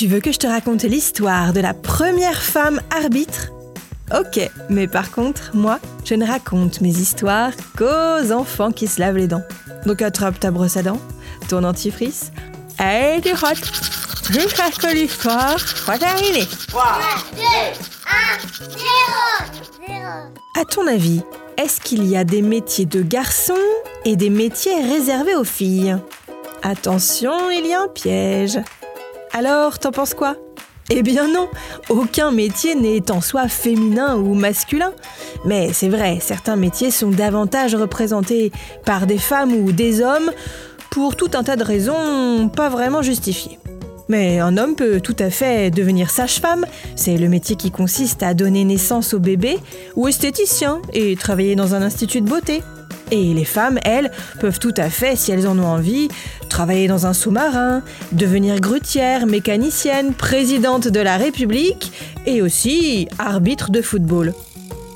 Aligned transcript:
Tu 0.00 0.06
veux 0.06 0.20
que 0.20 0.32
je 0.32 0.38
te 0.38 0.46
raconte 0.46 0.84
l'histoire 0.84 1.52
de 1.52 1.60
la 1.60 1.74
première 1.74 2.40
femme 2.40 2.80
arbitre? 2.90 3.48
Ok, 4.18 4.40
mais 4.70 4.88
par 4.88 5.10
contre, 5.10 5.50
moi, 5.52 5.78
je 6.06 6.14
ne 6.14 6.26
raconte 6.26 6.80
mes 6.80 6.88
histoires 6.88 7.52
qu'aux 7.76 8.32
enfants 8.32 8.70
qui 8.70 8.86
se 8.86 8.98
lavent 8.98 9.18
les 9.18 9.26
dents. 9.26 9.42
Donc 9.84 10.00
attrape 10.00 10.40
ta 10.40 10.50
brosse 10.50 10.78
à 10.78 10.82
dents, 10.82 11.02
ton 11.50 11.60
dentifrice, 11.60 12.32
et 12.82 13.20
tu 13.20 13.36
frottes. 13.36 13.70
Jusqu'à 14.30 14.72
ce 14.72 14.94
l'histoire 14.94 15.60
soit 15.60 15.98
terminée. 15.98 16.48
3, 16.68 16.82
2, 17.36 17.42
1, 17.42 18.68
0, 18.70 18.80
0. 19.86 20.00
À 20.58 20.64
ton 20.64 20.86
avis, 20.86 21.20
est-ce 21.58 21.78
qu'il 21.78 22.06
y 22.06 22.16
a 22.16 22.24
des 22.24 22.40
métiers 22.40 22.86
de 22.86 23.02
garçons 23.02 23.52
et 24.06 24.16
des 24.16 24.30
métiers 24.30 24.80
réservés 24.80 25.34
aux 25.34 25.44
filles? 25.44 25.98
Attention, 26.62 27.50
il 27.50 27.66
y 27.66 27.74
a 27.74 27.82
un 27.82 27.88
piège. 27.88 28.58
Alors, 29.32 29.78
t'en 29.78 29.92
penses 29.92 30.14
quoi? 30.14 30.36
Eh 30.92 31.02
bien 31.02 31.28
non, 31.28 31.48
aucun 31.88 32.32
métier 32.32 32.74
n'est 32.74 33.12
en 33.12 33.20
soi 33.20 33.46
féminin 33.46 34.16
ou 34.16 34.34
masculin. 34.34 34.92
Mais 35.44 35.72
c'est 35.72 35.88
vrai, 35.88 36.18
certains 36.20 36.56
métiers 36.56 36.90
sont 36.90 37.10
davantage 37.10 37.76
représentés 37.76 38.50
par 38.84 39.06
des 39.06 39.18
femmes 39.18 39.52
ou 39.52 39.70
des 39.70 40.02
hommes 40.02 40.32
pour 40.90 41.14
tout 41.14 41.30
un 41.34 41.44
tas 41.44 41.54
de 41.54 41.62
raisons 41.62 42.48
pas 42.48 42.68
vraiment 42.68 43.02
justifiées. 43.02 43.60
Mais 44.08 44.40
un 44.40 44.56
homme 44.56 44.74
peut 44.74 45.00
tout 45.00 45.14
à 45.20 45.30
fait 45.30 45.70
devenir 45.70 46.10
sage-femme, 46.10 46.66
c'est 46.96 47.16
le 47.16 47.28
métier 47.28 47.54
qui 47.54 47.70
consiste 47.70 48.24
à 48.24 48.34
donner 48.34 48.64
naissance 48.64 49.14
au 49.14 49.20
bébé, 49.20 49.58
ou 49.94 50.08
esthéticien 50.08 50.82
et 50.92 51.14
travailler 51.14 51.54
dans 51.54 51.76
un 51.76 51.82
institut 51.82 52.20
de 52.20 52.28
beauté. 52.28 52.64
Et 53.12 53.32
les 53.34 53.44
femmes, 53.44 53.78
elles, 53.84 54.10
peuvent 54.40 54.58
tout 54.58 54.74
à 54.76 54.90
fait, 54.90 55.14
si 55.14 55.30
elles 55.30 55.46
en 55.46 55.56
ont 55.60 55.66
envie, 55.66 56.08
travailler 56.60 56.88
dans 56.88 57.06
un 57.06 57.14
sous-marin, 57.14 57.82
devenir 58.12 58.60
grutière, 58.60 59.24
mécanicienne, 59.24 60.12
présidente 60.12 60.88
de 60.88 61.00
la 61.00 61.16
République 61.16 61.90
et 62.26 62.42
aussi 62.42 63.08
arbitre 63.18 63.70
de 63.70 63.80
football. 63.80 64.34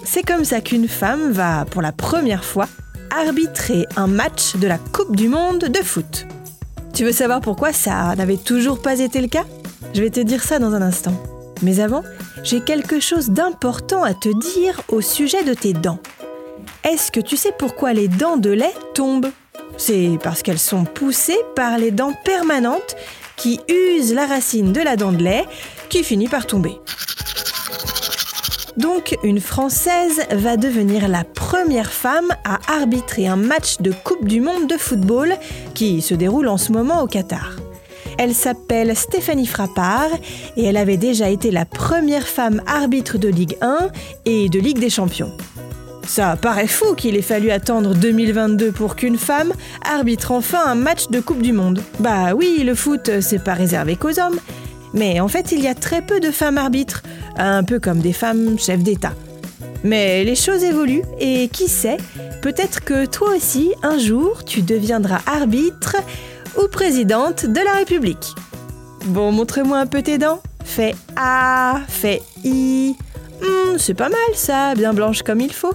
C'est 0.04 0.22
comme 0.22 0.44
ça 0.44 0.60
qu'une 0.60 0.88
femme 0.88 1.32
va, 1.32 1.64
pour 1.64 1.80
la 1.80 1.90
première 1.90 2.44
fois, 2.44 2.68
arbitrer 3.10 3.86
un 3.96 4.08
match 4.08 4.56
de 4.56 4.66
la 4.66 4.76
Coupe 4.76 5.16
du 5.16 5.30
Monde 5.30 5.60
de 5.60 5.82
foot. 5.82 6.26
Tu 6.92 7.02
veux 7.02 7.12
savoir 7.12 7.40
pourquoi 7.40 7.72
ça 7.72 8.14
n'avait 8.14 8.36
toujours 8.36 8.82
pas 8.82 8.98
été 8.98 9.22
le 9.22 9.28
cas? 9.28 9.46
Je 9.94 10.02
vais 10.02 10.10
te 10.10 10.20
dire 10.20 10.42
ça 10.42 10.58
dans 10.58 10.74
un 10.74 10.82
instant. 10.82 11.18
Mais 11.62 11.80
avant, 11.80 12.02
j'ai 12.42 12.60
quelque 12.60 13.00
chose 13.00 13.30
d'important 13.30 14.02
à 14.02 14.12
te 14.12 14.28
dire 14.28 14.82
au 14.88 15.00
sujet 15.00 15.44
de 15.44 15.54
tes 15.54 15.72
dents. 15.72 15.98
Est-ce 16.84 17.10
que 17.10 17.20
tu 17.20 17.38
sais 17.38 17.52
pourquoi 17.58 17.94
les 17.94 18.08
dents 18.08 18.36
de 18.36 18.50
lait 18.50 18.74
tombent? 18.92 19.30
C'est 19.76 20.18
parce 20.22 20.42
qu'elles 20.42 20.58
sont 20.58 20.84
poussées 20.84 21.40
par 21.56 21.78
les 21.78 21.90
dents 21.90 22.14
permanentes 22.24 22.96
qui 23.36 23.60
usent 23.68 24.14
la 24.14 24.26
racine 24.26 24.72
de 24.72 24.80
la 24.80 24.96
dent 24.96 25.12
de 25.12 25.22
lait 25.22 25.44
qui 25.88 26.04
finit 26.04 26.28
par 26.28 26.46
tomber. 26.46 26.78
Donc, 28.76 29.16
une 29.22 29.40
Française 29.40 30.20
va 30.32 30.56
devenir 30.56 31.06
la 31.06 31.22
première 31.22 31.92
femme 31.92 32.28
à 32.44 32.58
arbitrer 32.72 33.28
un 33.28 33.36
match 33.36 33.78
de 33.78 33.92
Coupe 33.92 34.26
du 34.26 34.40
Monde 34.40 34.66
de 34.66 34.76
football 34.76 35.34
qui 35.74 36.02
se 36.02 36.14
déroule 36.14 36.48
en 36.48 36.56
ce 36.56 36.72
moment 36.72 37.02
au 37.02 37.06
Qatar. 37.06 37.56
Elle 38.18 38.34
s'appelle 38.34 38.96
Stéphanie 38.96 39.46
Frappard 39.46 40.10
et 40.56 40.64
elle 40.64 40.76
avait 40.76 40.96
déjà 40.96 41.30
été 41.30 41.50
la 41.50 41.64
première 41.64 42.26
femme 42.26 42.62
arbitre 42.66 43.18
de 43.18 43.28
Ligue 43.28 43.56
1 43.60 43.88
et 44.24 44.48
de 44.48 44.58
Ligue 44.58 44.78
des 44.78 44.90
Champions. 44.90 45.32
Ça 46.06 46.36
paraît 46.36 46.66
fou 46.66 46.94
qu'il 46.94 47.16
ait 47.16 47.22
fallu 47.22 47.50
attendre 47.50 47.94
2022 47.94 48.72
pour 48.72 48.96
qu'une 48.96 49.18
femme 49.18 49.52
arbitre 49.82 50.32
enfin 50.32 50.60
un 50.66 50.74
match 50.74 51.08
de 51.08 51.20
Coupe 51.20 51.42
du 51.42 51.52
Monde. 51.52 51.80
Bah 51.98 52.34
oui, 52.34 52.62
le 52.64 52.74
foot, 52.74 53.20
c'est 53.20 53.42
pas 53.42 53.54
réservé 53.54 53.96
qu'aux 53.96 54.18
hommes. 54.20 54.38
Mais 54.92 55.18
en 55.20 55.28
fait, 55.28 55.50
il 55.50 55.60
y 55.60 55.66
a 55.66 55.74
très 55.74 56.02
peu 56.02 56.20
de 56.20 56.30
femmes 56.30 56.58
arbitres, 56.58 57.02
un 57.36 57.64
peu 57.64 57.80
comme 57.80 57.98
des 57.98 58.12
femmes 58.12 58.58
chefs 58.58 58.82
d'État. 58.82 59.12
Mais 59.82 60.24
les 60.24 60.36
choses 60.36 60.62
évoluent 60.62 61.04
et 61.18 61.48
qui 61.48 61.68
sait, 61.68 61.98
peut-être 62.42 62.80
que 62.84 63.04
toi 63.04 63.34
aussi, 63.36 63.72
un 63.82 63.98
jour, 63.98 64.44
tu 64.44 64.62
deviendras 64.62 65.20
arbitre 65.26 65.96
ou 66.56 66.68
présidente 66.68 67.44
de 67.44 67.60
la 67.60 67.72
République. 67.72 68.34
Bon, 69.06 69.32
montre-moi 69.32 69.78
un 69.78 69.86
peu 69.86 70.00
tes 70.00 70.16
dents. 70.16 70.40
Fais 70.64 70.94
A, 71.16 71.80
fais 71.88 72.22
I. 72.44 72.94
Hmm, 73.42 73.76
c'est 73.78 73.94
pas 73.94 74.08
mal 74.08 74.18
ça, 74.34 74.74
bien 74.74 74.94
blanche 74.94 75.22
comme 75.22 75.40
il 75.40 75.52
faut. 75.52 75.74